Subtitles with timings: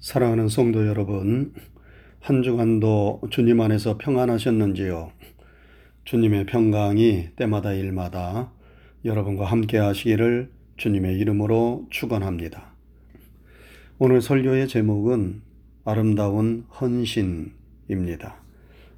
[0.00, 1.52] 사랑하는 성도 여러분,
[2.20, 5.10] 한 주간도 주님 안에서 평안하셨는지요?
[6.04, 8.52] 주님의 평강이 때마다 일마다
[9.04, 12.74] 여러분과 함께 하시기를 주님의 이름으로 축원합니다.
[13.98, 15.42] 오늘 설교의 제목은
[15.84, 18.36] 아름다운 헌신입니다.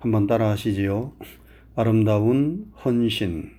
[0.00, 1.14] 한번 따라 하시지요.
[1.76, 3.50] 아름다운 헌신.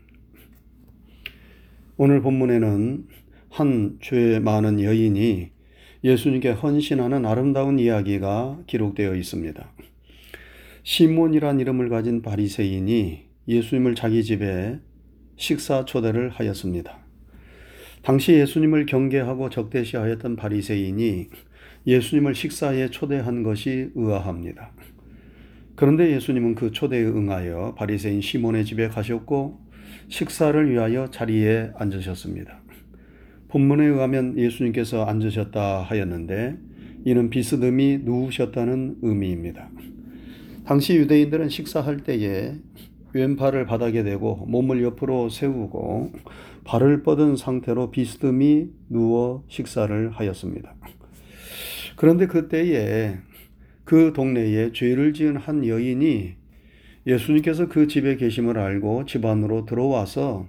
[1.97, 3.07] 오늘 본문에는
[3.49, 5.51] 한 죄 많은 여인이
[6.03, 9.71] 예수님께 헌신하는 아름다운 이야기가 기록되어 있습니다.
[10.83, 14.79] 시몬이란 이름을 가진 바리새인이 예수님을 자기 집에
[15.35, 16.97] 식사 초대를 하였습니다.
[18.01, 21.27] 당시 예수님을 경계하고 적대시하였던 바리새인이
[21.85, 24.71] 예수님을 식사에 초대한 것이 의아합니다.
[25.75, 29.59] 그런데 예수님은 그 초대에 응하여 바리새인 시몬의 집에 가셨고
[30.09, 32.60] 식사를 위하여 자리에 앉으셨습니다.
[33.51, 36.57] 본문에 의하면 예수님께서 앉으셨다 하였는데
[37.03, 39.69] 이는 비스듬히 누우셨다는 의미입니다.
[40.65, 42.55] 당시 유대인들은 식사할 때에
[43.13, 46.13] 왼팔을 바닥에 대고 몸을 옆으로 세우고
[46.63, 50.73] 발을 뻗은 상태로 비스듬히 누워 식사를 하였습니다.
[51.97, 53.17] 그런데 그때에
[53.83, 56.35] 그 동네에 죄를 지은 한 여인이
[57.05, 60.47] 예수님께서 그 집에 계심을 알고 집 안으로 들어와서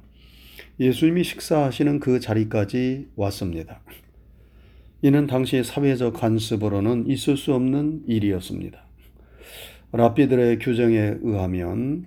[0.81, 3.83] 예수님이 식사하시는 그 자리까지 왔습니다.
[5.03, 8.81] 이는 당시 사회적 관습으로는 있을 수 없는 일이었습니다.
[9.93, 12.07] 랍비들의 규정에 의하면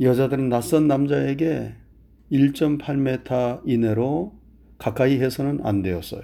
[0.00, 1.74] 여자들은 낯선 남자에게
[2.30, 4.38] 1.8m 이내로
[4.76, 6.22] 가까이 해서는 안 되었어요.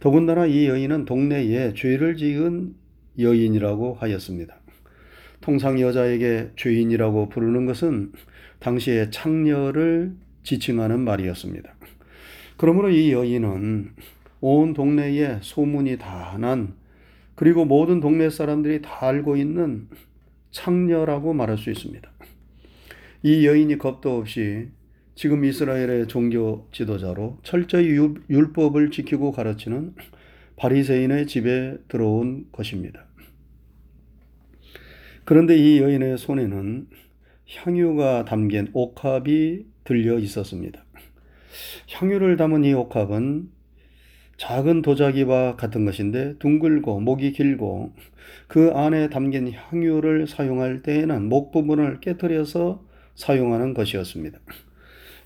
[0.00, 2.74] 더군다나 이 여인은 동네에 죄를 지은
[3.18, 4.60] 여인이라고 하였습니다.
[5.40, 8.12] 통상 여자에게 죄인이라고 부르는 것은
[8.58, 11.74] 당시의 창녀를 지칭하는 말이었습니다.
[12.56, 13.94] 그러므로 이 여인은
[14.40, 16.74] 온 동네에 소문이 다 난
[17.34, 19.88] 그리고 모든 동네 사람들이 다 알고 있는
[20.50, 22.10] 창녀라고 말할 수 있습니다.
[23.22, 24.68] 이 여인이 겁도 없이
[25.14, 27.86] 지금 이스라엘의 종교 지도자로 철저히
[28.28, 29.94] 율법을 지키고 가르치는
[30.56, 33.06] 바리새인의 집에 들어온 것입니다.
[35.24, 36.88] 그런데 이 여인의 손에는
[37.48, 40.84] 향유가 담긴 옥합이 들려 있었습니다.
[41.90, 43.50] 향유를 담은 이 옥합은
[44.36, 47.92] 작은 도자기와 같은 것인데 둥글고 목이 길고
[48.46, 52.84] 그 안에 담긴 향유를 사용할 때에는 목 부분을 깨뜨려서
[53.16, 54.38] 사용하는 것이었습니다.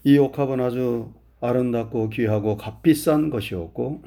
[0.04, 4.02] 이 옥합은 아주 아름답고 귀하고 값비싼 것이었고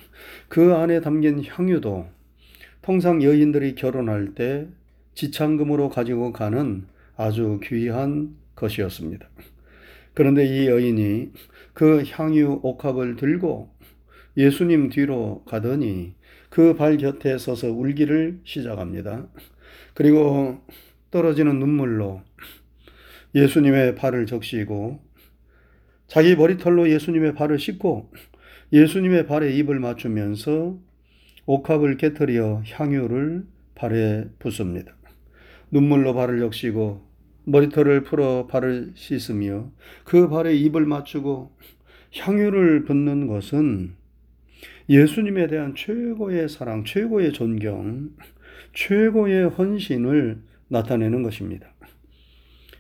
[0.47, 2.07] 그 안에 담긴 향유도
[2.81, 4.67] 통상 여인들이 결혼할 때
[5.13, 9.29] 지창금으로 가지고 가는 아주 귀한 것이었습니다.
[10.17, 11.31] 그런데 이 여인이
[11.73, 13.69] 그 향유 옥합을 들고
[14.35, 16.15] 예수님 뒤로 가더니
[16.49, 19.27] 그 발 곁에 서서 울기를 시작합니다.
[19.93, 20.57] 그리고
[21.11, 22.23] 떨어지는 눈물로
[23.35, 24.99] 예수님의 발을 적시고
[26.07, 28.11] 자기 머리털로 예수님의 발을 씻고
[28.73, 30.79] 예수님의 발에 입을 맞추면서
[31.45, 33.45] 옥합을 깨뜨려 향유를
[33.75, 34.95] 발에 붓습니다.
[35.69, 37.06] 눈물로 발을 적시고
[37.47, 39.71] 머리털을 풀어 발을 씻으며
[40.03, 41.55] 그 발에 입을 맞추고
[42.13, 43.95] 향유를 붓는 것은
[44.89, 48.09] 예수님에 대한 최고의 사랑, 최고의 존경,
[48.73, 51.67] 최고의 헌신을 나타내는 것입니다.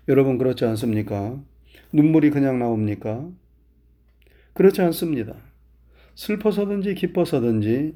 [0.09, 1.41] 여러분 그렇지 않습니까?
[1.93, 3.29] 눈물이 그냥 나옵니까?
[4.53, 5.33] 그렇지 않습니다.
[6.15, 7.95] 슬퍼서든지 기뻐서든지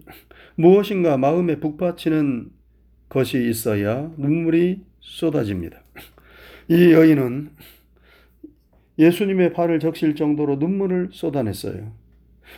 [0.55, 2.49] 무엇인가 마음에 북받치는
[3.09, 5.83] 것이 있어야 눈물이 쏟아집니다.
[6.71, 7.49] 이 여인은
[8.97, 11.91] 예수님의 발을 적실 정도로 눈물을 쏟아냈어요.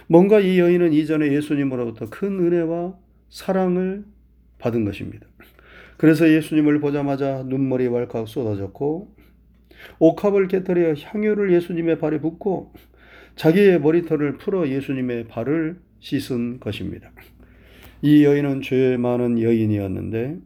[0.05, 2.95] 뭔가 이 여인은 이전에 예수님으로부터 큰 은혜와
[3.29, 4.03] 사랑을
[4.59, 5.25] 받은 것입니다.
[5.97, 9.15] 그래서 예수님을 보자마자 눈물이 왈칵 쏟아졌고
[9.97, 12.71] 옥합을 깨뜨려 향유를 예수님의 발에 붓고
[13.35, 17.11] 자기의 머리털을 풀어 예수님의 발을 씻은 것입니다.
[18.03, 20.37] 이 여인은 죄 많은 여인이었는데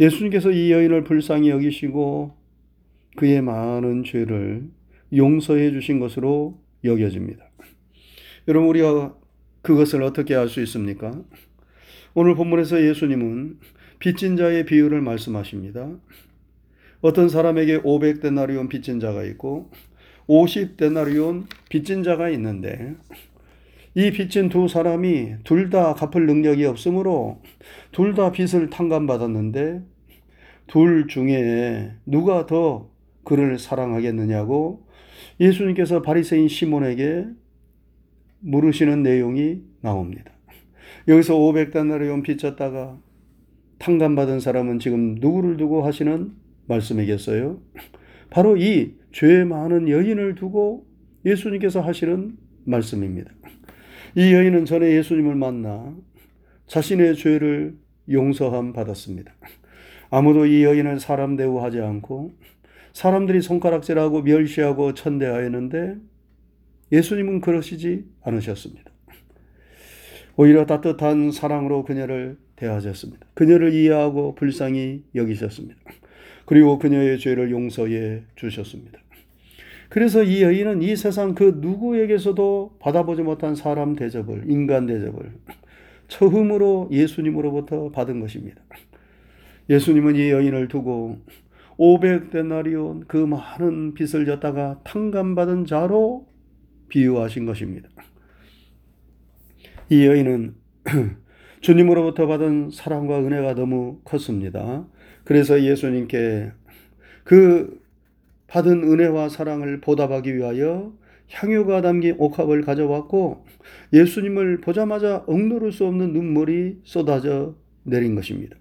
[0.00, 2.37] 예수님께서 이 여인을 불쌍히 여기시고
[3.18, 4.70] 그의 많은 죄를
[5.12, 7.44] 용서해 주신 것으로 여겨집니다.
[8.46, 9.16] 여러분 우리가
[9.62, 11.20] 그것을 어떻게 알 수 있습니까?
[12.14, 13.58] 오늘 본문에서 예수님은
[13.98, 15.90] 빚진 자의 비유를 말씀하십니다.
[17.00, 19.72] 어떤 사람에게 500데나리온 빚진 자가 있고
[20.28, 22.94] 50데나리온 빚진 자가 있는데
[23.96, 27.42] 이 빚진 두 사람이 둘 다 갚을 능력이 없으므로
[27.90, 29.82] 둘 다 빚을 탕감받았는데
[30.68, 32.96] 둘 중에 누가 더
[33.28, 34.86] 그를 사랑하겠느냐고
[35.38, 37.26] 예수님께서 바리새인 시몬에게
[38.40, 40.32] 물으시는 내용이 나옵니다.
[41.06, 42.98] 여기서 500데나리온 빚졌다가
[43.78, 46.32] 탕감받은 사람은 지금 누구를 두고 하시는
[46.66, 47.60] 말씀이겠어요?
[48.30, 50.86] 바로 이 죄 많은 여인을 두고
[51.24, 53.32] 예수님께서 하시는 말씀입니다.
[54.16, 55.94] 이 여인은 전에 예수님을 만나
[56.66, 57.76] 자신의 죄를
[58.10, 59.32] 용서함 받았습니다.
[60.10, 62.32] 아무도 이 여인을 사람 대우하지 않고
[62.92, 65.96] 사람들이 손가락질하고 멸시하고 천대하였는데
[66.92, 68.90] 예수님은 그러시지 않으셨습니다.
[70.36, 73.26] 오히려 따뜻한 사랑으로 그녀를 대하셨습니다.
[73.34, 75.76] 그녀를 이해하고 불쌍히 여기셨습니다.
[76.46, 79.00] 그리고 그녀의 죄를 용서해 주셨습니다.
[79.88, 85.32] 그래서 이 여인은 이 세상 그 누구에게서도 받아보지 못한 사람 대접을, 인간 대접을
[86.08, 88.62] 처음으로 예수님으로부터 받은 것입니다.
[89.70, 91.18] 예수님은 이 여인을 두고
[91.78, 96.26] 500데나리온 그 많은 빚을 졌다가 탕감받은 자로
[96.88, 97.88] 비유하신 것입니다.
[99.88, 100.54] 이 여인은
[101.60, 104.86] 주님으로부터 받은 사랑과 은혜가 너무 컸습니다.
[105.24, 106.52] 그래서 예수님께
[107.24, 107.80] 그
[108.48, 110.92] 받은 은혜와 사랑을 보답하기 위하여
[111.30, 113.44] 향유가 담긴 옥합을 가져왔고
[113.92, 118.56] 예수님을 보자마자 억누를 수 없는 눈물이 쏟아져 내린 것입니다.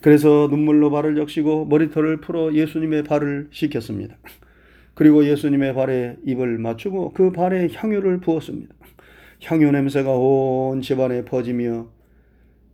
[0.00, 4.16] 그래서 눈물로 발을 적시고 머리털을 풀어 예수님의 발을 씻겼습니다.
[4.94, 8.74] 그리고 예수님의 발에 입을 맞추고 그 발에 향유를 부었습니다.
[9.42, 11.88] 향유 냄새가 온 집안에 퍼지며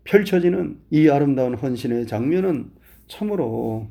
[0.05, 2.71] 펼쳐지는 이 아름다운 헌신의 장면은
[3.09, 3.89] 참으로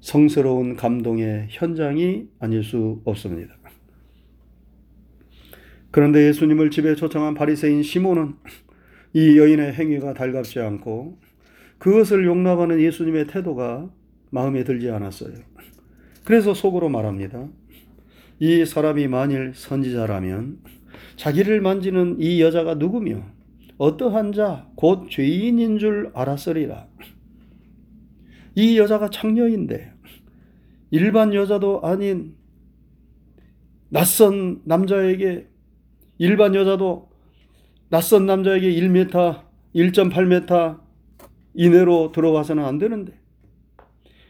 [0.00, 3.54] 성스러운 감동의 현장이 아닐 수 없습니다.
[5.90, 8.34] 그런데 예수님을 집에 초청한 바리새인 시몬은
[9.12, 11.18] 이 여인의 행위가 달갑지 않고
[11.80, 13.90] 그것을 용납하는 예수님의 태도가
[14.30, 15.32] 마음에 들지 않았어요.
[16.24, 17.48] 그래서 속으로 말합니다.
[18.38, 20.58] 이 사람이 만일 선지자라면
[21.16, 23.22] 자기를 만지는 이 여자가 누구며
[23.78, 26.86] 어떠한 자, 곧 죄인인 줄 알았으리라.
[28.56, 29.92] 이 여자가 창녀인데
[30.90, 32.34] 일반 여자도 아닌
[33.88, 35.48] 낯선 남자에게
[36.18, 37.08] 일반 여자도
[37.88, 39.40] 낯선 남자에게 1m,
[39.74, 40.89] 1.8m
[41.54, 43.12] 이내로 들어가서는 안 되는데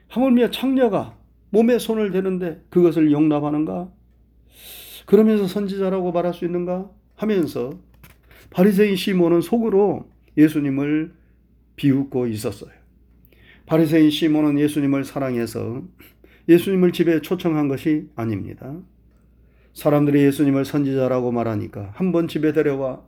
[0.09, 1.17] 하물며 창녀가
[1.51, 3.91] 몸에 손을 대는데 그것을 용납하는가?
[5.07, 6.91] 그러면서 선지자라고 말할 수 있는가?
[7.17, 7.71] 하면서
[8.51, 11.13] 바리새인 시몬은 속으로 예수님을
[11.77, 12.71] 비웃고 있었어요.
[13.67, 15.83] 바리새인 시몬은 예수님을 사랑해서
[16.49, 18.77] 예수님을 집에 초청한 것이 아닙니다.
[19.75, 23.03] 사람들이 예수님을 선지자라고 말하니까 한 번 집에 데려와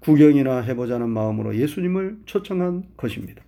[0.00, 3.42] 구경이나 해보자는 마음으로 예수님을 초청한 것입니다.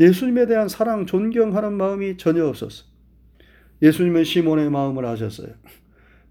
[0.00, 2.84] 예수님에 대한 사랑, 존경하는 마음이 전혀 없었어.
[3.82, 5.48] 예수님은 시몬의 마음을 아셨어요.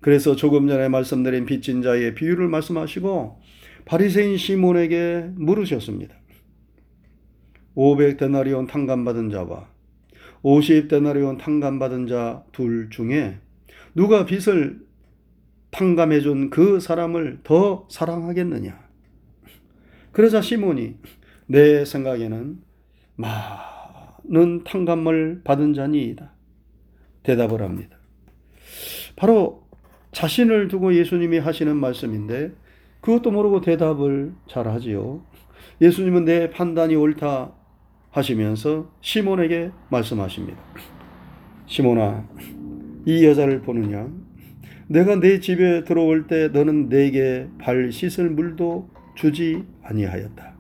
[0.01, 3.42] 그래서 조금 전에 말씀드린 빚진 자의 비유를 말씀하시고
[3.86, 6.15] 바리새인 시몬에게 물으셨습니다.
[7.75, 9.68] 500데나리온 탕감받은 자와
[10.44, 13.39] 50데나리온 탕감받은 자 둘 중에
[13.95, 14.81] 누가 빚을
[15.71, 18.82] 탕감해 준 그 사람을 더 사랑하겠느냐?
[20.13, 20.95] 그러자 시몬이
[21.48, 22.60] 내 생각에는
[23.15, 26.31] 많은 탕감을 받은 자니이다.
[27.24, 27.98] 대답을 합니다.
[29.15, 29.63] 바로
[30.12, 32.51] 자신을 두고 예수님이 하시는 말씀인데
[33.01, 35.25] 그것도 모르고 대답을 잘 하지요.
[35.81, 37.51] 예수님은 내 판단이 옳다
[38.12, 40.60] 하시면서 시몬에게 말씀하십니다.
[41.65, 42.29] 시몬아,
[43.05, 44.08] 이 여자를 보느냐?
[44.88, 50.53] 내가 내 집에 들어올 때 너는 내게 발 씻을 물도 주지 아니하였다.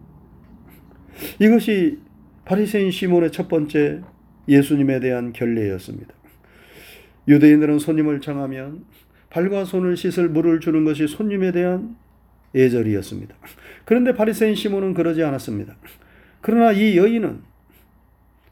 [1.39, 1.99] 이것이
[2.45, 4.01] 바리새인 시몬의 첫 번째
[4.47, 6.13] 예수님에 대한 결례였습니다.
[7.27, 8.85] 유대인들은 손님을 청하면
[9.29, 11.95] 발과 손을 씻을 물을 주는 것이 손님에 대한
[12.53, 13.35] 예절이었습니다.
[13.85, 15.75] 그런데 바리새인 시몬은 그러지 않았습니다.
[16.41, 17.41] 그러나 이 여인은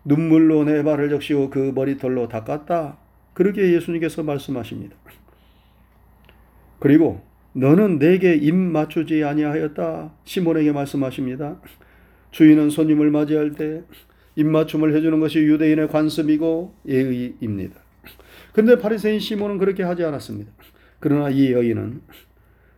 [0.06, 2.98] 눈물로 내 발을 적시고 그 머리털로 닦았다.
[3.34, 4.96] 그렇게 예수님께서 말씀하십니다.
[6.80, 7.22] 그리고
[7.54, 10.14] 너는 내게 입 맞추지 아니하였다.
[10.24, 11.60] 시몬에게 말씀하십니다.
[12.32, 13.84] 주인은 손님을 맞이할 때
[14.36, 17.76] 입맞춤을 해주는 것이 유대인의 관습이고 예의입니다.
[18.54, 20.52] 근데 바리새인 시몬은 그렇게 하지 않았습니다.
[21.00, 22.02] 그러나 이 여인은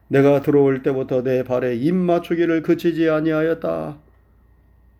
[0.07, 3.97] 내가 들어올 때부터 내 발에 입 맞추기를 그치지 아니하였다.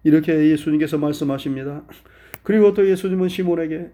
[0.04, 1.84] 이렇게 예수님께서 말씀하십니다.
[2.44, 3.92] 그리고 또 예수님은 시몬에게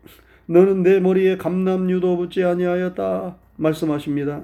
[0.48, 4.44] 너는 내 머리에 감남유도 붙지 아니하였다 말씀하십니다.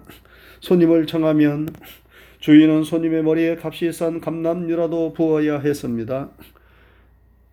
[0.60, 1.68] 손님을 청하면
[2.40, 6.30] 주인은 손님의 머리에 값이 싼 감남유라도 부어야 했습니다.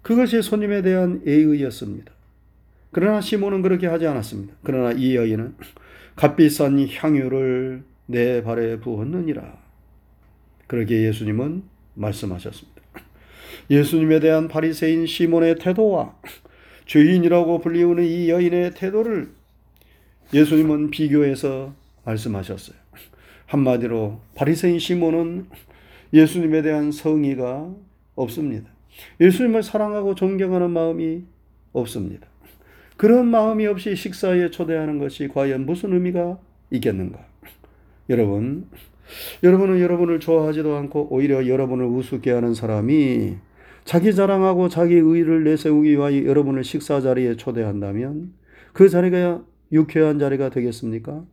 [0.02, 2.12] 그것이 손님에 대한 예의였습니다.
[2.90, 4.54] 그러나 시몬은 그렇게 하지 않았습니다.
[4.62, 5.54] 그러나 이 여인은
[6.16, 9.56] 값비싼 향유를 내 발에 부었느니라.
[10.66, 11.62] 그렇게 예수님은
[11.94, 12.82] 말씀하셨습니다.
[13.70, 16.16] 예수님에 대한 바리새인 시몬의 태도와
[16.86, 19.30] 죄인이라고 불리우는 이 여인의 태도를
[20.34, 21.74] 예수님은 비교해서
[22.04, 22.76] 말씀하셨어요.
[23.46, 25.46] 한마디로 바리새인 시몬은
[26.12, 27.70] 예수님에 대한 성의가
[28.14, 28.70] 없습니다.
[29.20, 31.24] 예수님을 사랑하고 존경하는 마음이
[31.72, 32.26] 없습니다.
[32.96, 36.38] 그런 마음이 없이 식사에 초대하는 것이 과연 무슨 의미가
[36.70, 37.18] 있겠는가?
[38.08, 38.68] 여러분,
[39.42, 43.36] 여러분은 여러분을 좋아하지도 않고 오히려 여러분을 우습게 하는 사람이
[43.84, 48.32] 자기 자랑하고 자기 의를 내세우기 위하여 여러분을 식사 자리에 초대한다면
[48.72, 51.24] 그 자리가 유쾌한 자리가 되겠습니까?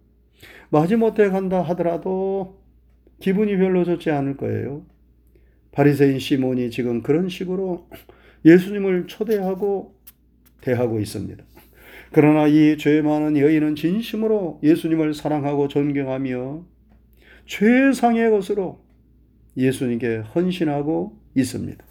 [0.69, 2.62] 마지못해 간다 하더라도
[3.19, 4.86] 기분이 별로 좋지 않을 거예요.
[5.72, 7.88] 바리새인 시몬이 지금 그런 식으로
[8.46, 9.96] 예수님을 초대하고
[10.62, 11.43] 대하고 있습니다.
[12.12, 16.65] 그러나 이 죄 많은 여인은 진심으로 예수님을 사랑하고 존경하며
[17.46, 18.79] 최상의 것으로
[19.58, 21.86] 예수님께 헌신하고 있습니다.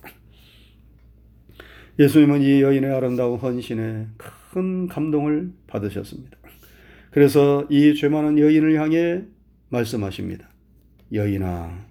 [1.98, 4.06] 예수님은 이 여인의 아름다운 헌신에
[4.52, 6.37] 큰 감동을 받으셨습니다.
[7.10, 9.22] 그래서 이 죄 많은 여인을 향해
[9.70, 10.48] 말씀하십니다.
[11.12, 11.86] 여인아,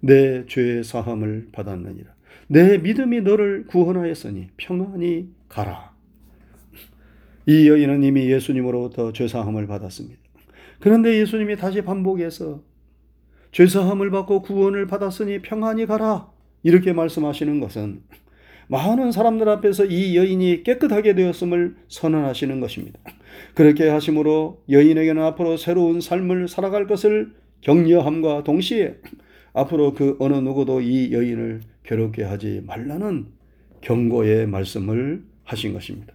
[0.00, 2.10] 내 죄의 사함을 받았느니라.
[2.48, 5.90] 내 믿음이 너를 구원하였으니 평안히 가라.
[7.46, 10.20] 이 여인은 이미 예수님으로부터 죄사함을 받았습니다.
[10.80, 12.62] 그런데 예수님이 다시 반복해서
[13.52, 16.30] 죄사함을 받고 구원을 받았으니 평안히 가라.
[16.62, 18.02] 이렇게 말씀하시는 것은
[18.68, 23.00] 많은 사람들 앞에서 이 여인이 깨끗하게 되었음을 선언하시는 것입니다.
[23.54, 28.96] 그렇게 하심으로 여인에게는 앞으로 새로운 삶을 살아갈 것을 격려함과 동시에
[29.52, 33.26] 앞으로 그 어느 누구도 이 여인을 괴롭게 하지 말라는
[33.80, 36.14] 경고의 말씀을 하신 것입니다.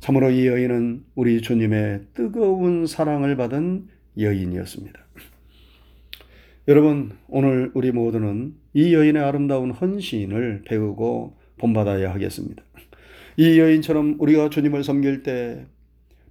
[0.00, 3.86] 참으로 이 여인은 우리 주님의 뜨거운 사랑을 받은
[4.18, 5.00] 여인이었습니다.
[6.68, 12.62] 여러분, 오늘 우리 모두는 이 여인의 아름다운 헌신을 배우고 본받아야 하겠습니다.
[13.36, 15.66] 이 여인처럼 우리가 주님을 섬길 때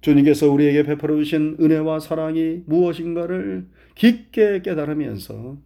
[0.02, 5.56] 주님께서 우리에게 베풀어 주신 은혜와 사랑이 무엇인가를 깊게 깨달으면서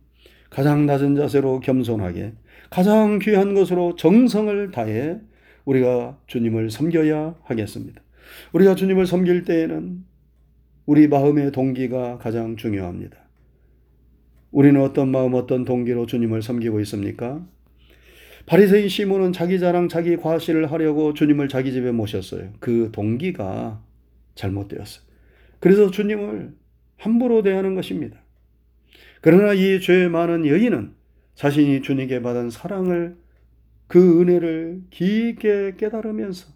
[0.51, 2.35] 가장 낮은 자세로 겸손하게
[2.71, 5.19] 가장 귀한 것으로 정성을 다해
[5.65, 8.03] 우리가 주님을 섬겨야 하겠습니다.
[8.53, 10.05] 우리가 주님을 섬길 때에는
[10.85, 13.17] 우리 마음의 동기가 가장 중요합니다.
[14.53, 17.45] 우리는 어떤 마음, 어떤 동기로 주님을 섬기고 있습니까?
[18.47, 22.51] 바리새인 시몬은 자기 자랑, 자기 과시를 하려고 주님을 자기 집에 모셨어요.
[22.61, 23.83] 그 동기가
[24.37, 25.05] 잘못되었어요.
[25.59, 26.55] 그래서 주님을
[26.99, 28.19] 함부로 대하는 것입니다.
[29.21, 30.95] 그러나 이 죄 많은 여인은
[31.35, 33.17] 자신이 주님께 받은 사랑을
[33.89, 36.49] 그 은혜를 깊게 깨달으면서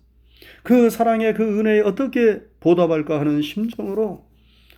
[0.62, 4.24] 그 사랑의 그 은혜에 어떻게 보답할까 하는 심정으로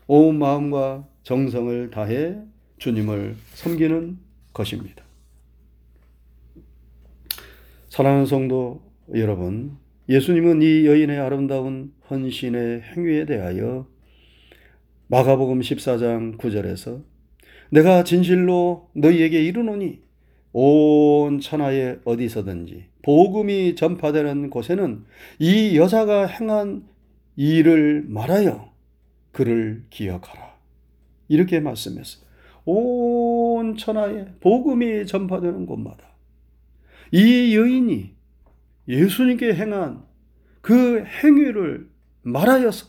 [0.06, 2.38] 온 마음과 정성을 다해
[2.78, 4.18] 주님을 섬기는
[4.52, 5.04] 것입니다.
[7.88, 8.82] 사랑하는 성도
[9.14, 9.76] 여러분,
[10.08, 13.86] 예수님은 이 여인의 아름다운 헌신의 행위에 대하여
[15.06, 17.02] 마가복음 14장 9절에서
[17.70, 20.02] 내가 진실로 너희에게 이르노니
[20.52, 25.04] 온 천하에 어디서든지 복음이 전파되는 곳에는
[25.38, 26.86] 이 여자가 행한
[27.36, 28.70] 일을 말하여
[29.32, 30.52] 그를 기억하라.
[31.28, 32.26] 이렇게 말씀했어요.
[32.66, 36.14] 온 천하에 복음이 전파되는 곳마다
[37.10, 38.14] 이 여인이
[38.86, 40.04] 예수님께 행한
[40.60, 41.91] 그 행위를
[42.22, 42.86] 말하여서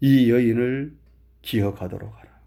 [0.00, 0.96] 이 여인을
[1.42, 2.40] 기억하도록 하라.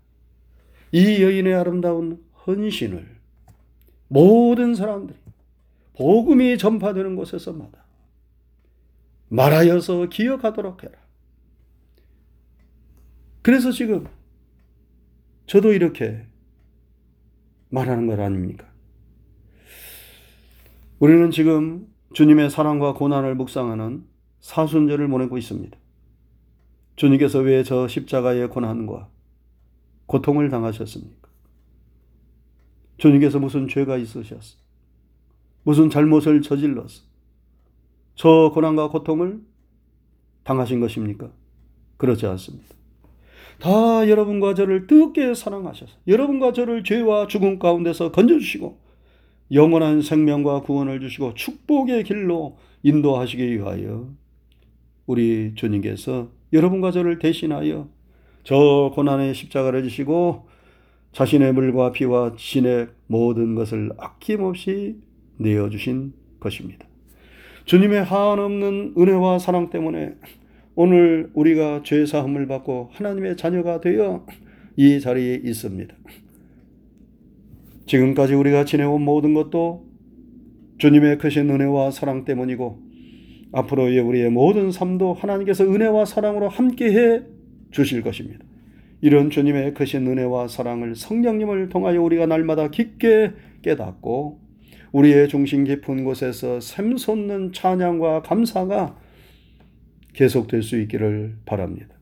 [0.91, 3.19] 이 여인의 아름다운 헌신을
[4.07, 5.17] 모든 사람들이
[5.95, 7.85] 복음이 전파되는 곳에서마다
[9.29, 10.93] 말하여서 기억하도록 해라.
[13.41, 14.07] 그래서 지금
[15.45, 16.25] 저도 이렇게
[17.69, 18.67] 말하는 것 아닙니까?
[20.99, 24.08] 우리는 지금 주님의 사랑과 고난을 묵상하는
[24.41, 25.77] 사순절을 보내고 있습니다.
[26.95, 29.09] 주님께서 왜 저 십자가의 고난과
[30.05, 31.29] 고통을 당하셨습니까?
[32.97, 34.57] 주님께서 무슨 죄가 있으셨어?
[35.63, 37.03] 무슨 잘못을 저질렀어?
[38.15, 39.41] 저 고난과 고통을
[40.43, 41.31] 당하신 것입니까?
[41.97, 42.75] 그렇지 않습니다.
[43.59, 48.79] 다 여러분과 저를 뜨겁게 사랑하셔서 여러분과 저를 죄와 죽음 가운데서 건져주시고
[49.51, 54.09] 영원한 생명과 구원을 주시고 축복의 길로 인도하시기 위하여
[55.09, 57.89] 우리 주님께서 여러분과 저를 대신하여
[58.43, 60.47] 저 고난의 십자가를 지시고
[61.13, 64.97] 자신의 물과 피와 신의 모든 것을 아낌없이
[65.37, 66.85] 내어주신 것입니다.
[67.65, 70.13] 주님의 한없는 은혜와 사랑 때문에
[70.75, 74.27] 오늘 우리가 죄 사함을 받고 하나님의 자녀가 되어
[74.75, 75.95] 이 자리에 있습니다.
[77.87, 79.87] 지금까지 우리가 지내온 모든 것도
[80.77, 82.88] 주님의 크신 은혜와 사랑 때문이고
[83.51, 87.21] 앞으로의 우리의 모든 삶도 하나님께서 은혜와 사랑으로 함께해
[87.71, 88.45] 주실 것입니다.
[89.01, 94.39] 이런 주님의 크신 은혜와 사랑을 성령님을 통하여 우리가 날마다 깊게 깨닫고
[94.91, 98.97] 우리의 중심 깊은 곳에서 샘솟는 찬양과 감사가
[100.13, 101.95] 계속될 수 있기를 바랍니다.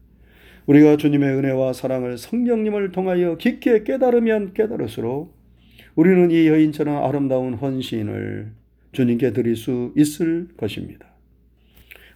[0.66, 5.36] 우리가 주님의 은혜와 사랑을 성령님을 통하여 깊게 깨달으면 깨달을수록
[5.96, 8.51] 우리는 이 여인처럼 아름다운 헌신을
[8.92, 11.07] 주님께 드릴 수 있을 것입니다.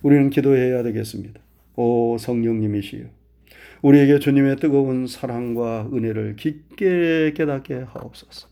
[0.02, 1.40] 우리는 기도해야 되겠습니다.
[1.76, 3.06] 오 성령님이시여
[3.82, 8.48] 우리에게 주님의 뜨거운 사랑과 은혜를 깊게 깨닫게 하옵소서.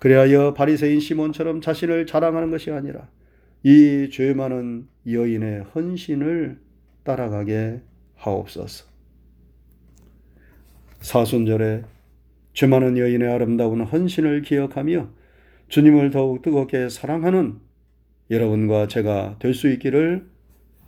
[0.00, 3.08] 그리하여 바리새인 시몬처럼 자신을 자랑하는 것이 아니라
[3.64, 6.58] 이 죄 많은 여인의 헌신을
[7.04, 7.80] 따라가게
[8.16, 8.86] 하옵소서.
[11.00, 11.82] 사순절에
[12.52, 15.08] 죄 많은 여인의 아름다운 헌신을 기억하며
[15.68, 17.58] 주님을 더욱 뜨겁게 사랑하는
[18.30, 20.26] 여러분과 제가 될 수 있기를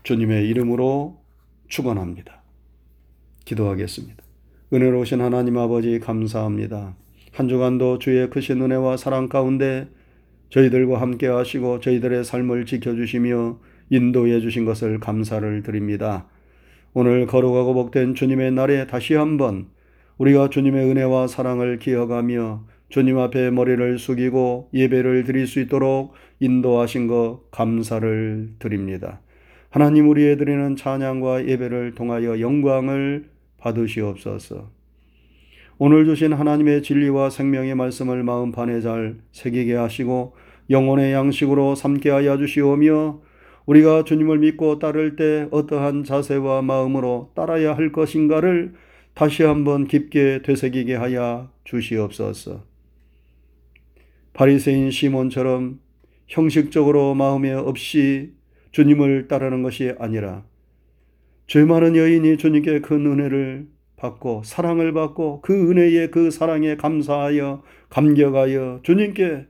[0.02, 1.20] 주님의 이름으로
[1.68, 2.42] 축원합니다.
[3.44, 4.22] 기도하겠습니다.
[4.72, 6.94] 은혜로우신 하나님 아버지 감사합니다.
[7.32, 9.88] 한 주간도 주의 크신 은혜와 사랑 가운데
[10.50, 13.58] 저희들과 함께 하시고 저희들의 삶을 지켜주시며
[13.90, 16.28] 인도해 주신 것을 감사를 드립니다.
[16.92, 19.68] 오늘 거룩하고 복된 주님의 날에 다시 한번
[20.18, 27.42] 우리가 주님의 은혜와 사랑을 기억하며 주님 앞에 머리를 숙이고 예배를 드릴 수 있도록 인도하신 것
[27.52, 29.20] 감사를 드립니다.
[29.70, 34.68] 하나님 우리의 드리는 찬양과 예배를 통하여 영광을 받으시옵소서.
[35.78, 40.34] 오늘 주신 하나님의 진리와 생명의 말씀을 마음판에 잘 새기게 하시고
[40.70, 43.20] 영혼의 양식으로 삼게 하여 주시오며
[43.66, 48.74] 우리가 주님을 믿고 따를 때 어떠한 자세와 마음으로 따라야 할 것인가를
[49.14, 52.64] 다시 한번 깊게 되새기게 하여 주시옵소서.
[54.32, 55.78] 바리새인 시몬처럼
[56.26, 58.39] 형식적으로 마음에 없이
[58.72, 60.44] 주님을 따르는 것이 아니라
[61.46, 68.80] 죄 많은 여인이 주님께 큰 은혜를 받고 사랑을 받고 그 은혜에 그 사랑에 감사하여 감격하여
[68.82, 69.46] 주님께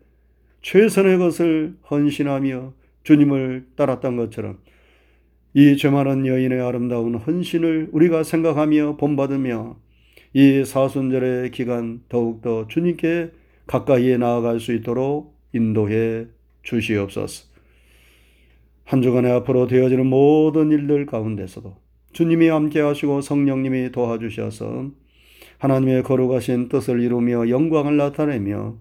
[0.62, 2.72] 최선의 것을 헌신하며
[3.04, 4.58] 주님을 따랐던 것처럼
[5.54, 9.76] 이 죄 많은 여인의 아름다운 헌신을 우리가 생각하며 본받으며
[10.32, 13.32] 이 사순절의 기간 더욱더 주님께
[13.66, 16.26] 가까이에 나아갈 수 있도록 인도해
[16.62, 17.49] 주시옵소서.
[18.90, 21.76] 한 주간에 앞으로 되어지는 모든 일들 가운데서도
[22.12, 24.90] 주님이 함께 하시고 성령님이 도와주셔서
[25.58, 28.74] 하나님의 거룩하신 뜻을 이루며 영광을 나타내며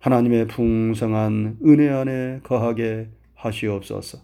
[0.00, 4.18] 하나님의 풍성한 은혜 안에 거하게 하시옵소서.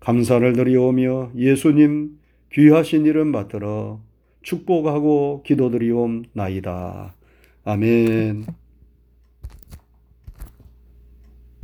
[0.00, 2.18] 감사를 드리오며 예수님
[2.50, 4.00] 귀하신 이름 받들어
[4.40, 7.14] 축복하고 기도드리옵나이다.
[7.64, 8.63] 아멘.